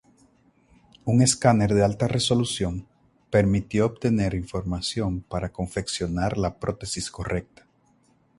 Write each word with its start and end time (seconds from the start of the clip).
Un 1.05 1.21
escáner 1.21 1.75
de 1.75 1.83
alta 1.83 2.07
resolución 2.07 2.87
permitió 3.29 3.85
obtener 3.85 4.33
información 4.33 5.21
para 5.21 5.53
confeccionar 5.53 6.39
la 6.39 6.57
prótesis 6.57 7.11
correcta. 7.11 7.67